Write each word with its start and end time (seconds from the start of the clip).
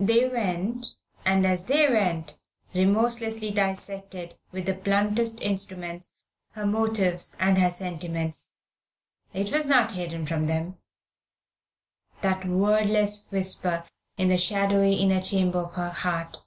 They 0.00 0.28
went, 0.28 0.96
and, 1.24 1.46
as 1.46 1.66
they 1.66 1.88
went, 1.88 2.38
remorselessly 2.74 3.52
dissected, 3.52 4.34
with 4.50 4.66
the 4.66 4.74
bluntest 4.74 5.40
instruments, 5.40 6.12
her 6.54 6.66
motives 6.66 7.36
and 7.38 7.56
her 7.58 7.70
sentiments. 7.70 8.56
It 9.32 9.52
was 9.52 9.68
not 9.68 9.92
hidden 9.92 10.26
from 10.26 10.46
them, 10.46 10.78
that 12.20 12.44
wordless 12.44 13.30
whisper 13.30 13.84
in 14.18 14.26
the 14.28 14.38
shadowy 14.38 14.94
inner 14.94 15.20
chamber 15.22 15.60
of 15.60 15.74
her 15.74 15.90
heart. 15.90 16.38